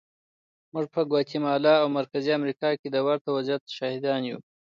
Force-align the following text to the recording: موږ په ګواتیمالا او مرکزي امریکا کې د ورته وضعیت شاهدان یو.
موږ 0.73 0.85
په 0.93 1.01
ګواتیمالا 1.09 1.73
او 1.81 1.87
مرکزي 1.99 2.31
امریکا 2.39 2.69
کې 2.79 2.87
د 2.91 2.97
ورته 3.07 3.27
وضعیت 3.37 3.63
شاهدان 3.77 4.21
یو. 4.29 4.39